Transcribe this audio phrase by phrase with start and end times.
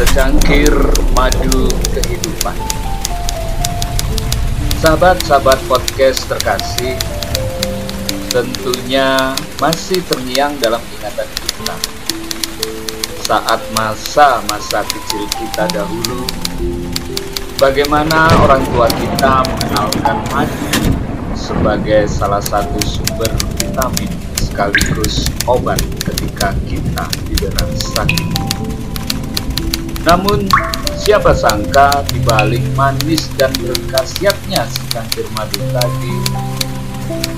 [0.00, 0.72] secangkir
[1.12, 2.56] madu kehidupan.
[4.80, 6.96] Sahabat-sahabat podcast terkasih,
[8.32, 11.76] tentunya masih terngiang dalam ingatan kita.
[13.28, 16.24] Saat masa-masa kecil kita dahulu,
[17.60, 20.96] bagaimana orang tua kita mengenalkan madu
[21.36, 23.28] sebagai salah satu sumber
[23.60, 25.76] vitamin sekaligus obat
[26.08, 28.49] ketika kita didera sakit.
[30.04, 30.48] Namun,
[30.96, 36.16] siapa sangka di balik manis dan berkhasiatnya secangkir madu tadi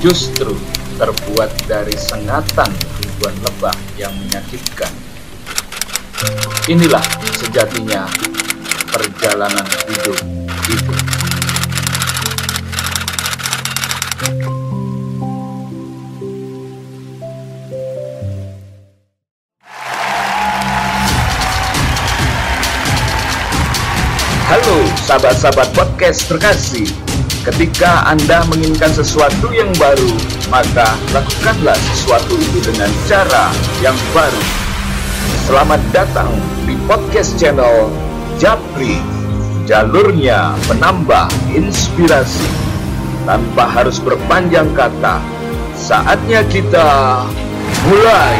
[0.02, 0.54] justru
[0.98, 2.70] terbuat dari sengatan
[3.02, 4.90] ribuan lebah yang menyakitkan.
[6.70, 7.02] Inilah
[7.34, 8.06] sejatinya
[8.90, 10.18] perjalanan hidup
[10.70, 10.94] itu.
[24.62, 26.86] Halo sahabat-sahabat podcast terkasih.
[27.42, 30.14] Ketika Anda menginginkan sesuatu yang baru
[30.54, 33.50] Maka lakukanlah sesuatu itu dengan cara
[33.82, 34.38] yang baru.
[35.50, 36.30] Selamat datang
[36.62, 37.90] di podcast channel
[38.38, 39.02] Japri.
[39.66, 42.46] Jalurnya penambah inspirasi.
[43.26, 45.18] Tanpa harus berpanjang kata
[45.74, 47.26] Saatnya kita
[47.90, 48.38] mulai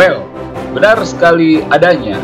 [0.00, 0.24] Well,
[0.72, 2.16] benar sekali adanya.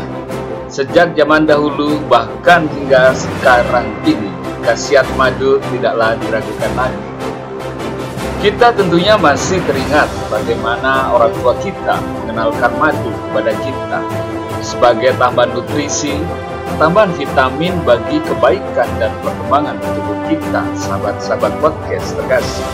[0.65, 4.33] Sejak zaman dahulu bahkan hingga sekarang ini,
[4.65, 7.05] khasiat madu tidaklah diragukan lagi.
[8.41, 14.01] Kita tentunya masih teringat bagaimana orang tua kita mengenalkan madu kepada kita
[14.65, 16.17] sebagai tambahan nutrisi,
[16.81, 22.69] tambahan vitamin bagi kebaikan dan perkembangan tubuh kita, sahabat-sahabat podcast terkasih.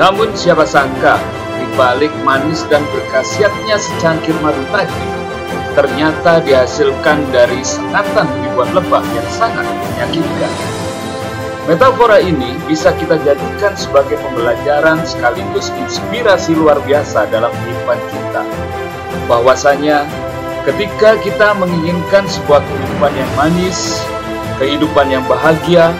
[0.00, 1.20] Namun siapa sangka
[1.56, 5.08] di balik manis dan berkhasiatnya secangkir madu tadi,
[5.76, 10.52] ternyata dihasilkan dari sengatan ribuan lebah yang sangat menyakitkan.
[11.66, 18.42] Metafora ini bisa kita jadikan sebagai pembelajaran sekaligus inspirasi luar biasa dalam kehidupan kita.
[19.26, 20.06] Bahwasanya
[20.62, 23.98] ketika kita menginginkan sebuah kehidupan yang manis,
[24.62, 25.90] kehidupan yang bahagia,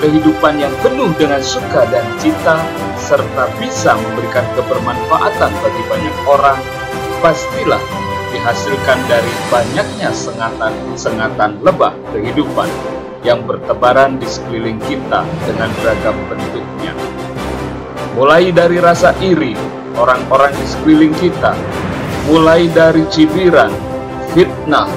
[0.00, 2.60] kehidupan yang penuh dengan suka dan cita,
[3.00, 6.58] serta bisa memberikan kebermanfaatan bagi banyak orang,
[7.24, 7.80] pastilah
[8.34, 12.68] dihasilkan dari banyaknya sengatan-sengatan lebah kehidupan
[13.24, 16.92] yang bertebaran di sekeliling kita dengan beragam bentuknya.
[18.14, 19.56] Mulai dari rasa iri
[19.96, 21.52] orang-orang di sekeliling kita,
[22.28, 23.72] mulai dari cibiran,
[24.36, 24.88] fitnah,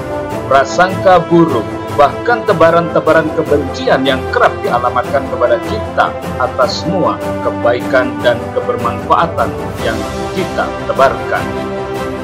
[0.46, 1.66] prasangka buruk,
[2.00, 6.08] bahkan tebaran-tebaran kebencian yang kerap dialamatkan kepada kita
[6.40, 9.52] atas semua kebaikan dan kebermanfaatan
[9.84, 10.00] yang
[10.32, 11.44] kita tebarkan.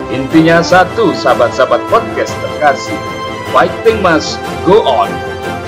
[0.09, 2.97] Intinya satu, sahabat-sahabat podcast terkasih,
[3.53, 5.13] fighting must go on.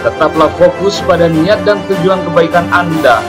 [0.00, 3.20] Tetaplah fokus pada niat dan tujuan kebaikan Anda.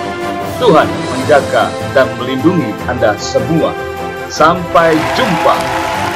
[0.64, 3.76] Tuhan menjaga dan melindungi Anda semua.
[4.32, 5.60] Sampai jumpa.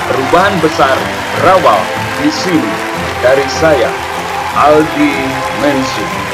[0.07, 0.95] Perubahan besar
[1.35, 1.79] berawal
[2.23, 2.71] di sini
[3.23, 4.12] dari saya,
[4.55, 5.09] I'll be
[5.61, 6.32] mentioned.